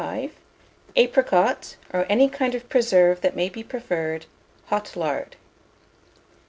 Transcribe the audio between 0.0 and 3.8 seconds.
1205; apricot, or any kind of preserve that may be